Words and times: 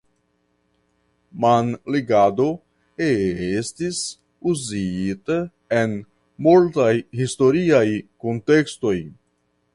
Mamligado 1.43 2.47
estis 3.09 3.99
uzita 4.53 5.39
en 5.83 5.95
multaj 6.49 6.91
historiaj 7.23 7.85
kuntekstoj. 8.25 8.97